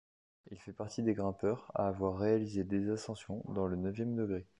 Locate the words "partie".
0.73-1.03